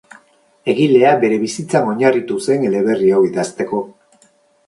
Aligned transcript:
Egilea 0.71 1.09
bere 1.23 1.35
bizitzan 1.43 1.91
oinarritu 1.91 2.37
zen 2.47 2.65
eleberri 2.69 3.11
hau 3.17 3.21
idazteko. 3.27 3.83